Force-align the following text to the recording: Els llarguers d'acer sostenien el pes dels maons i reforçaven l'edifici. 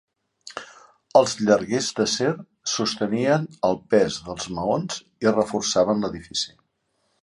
Els 1.21 1.35
llarguers 1.41 1.91
d'acer 1.99 2.31
sostenien 2.77 3.47
el 3.71 3.81
pes 3.95 4.21
dels 4.31 4.53
maons 4.59 5.01
i 5.29 5.39
reforçaven 5.41 6.05
l'edifici. 6.07 6.61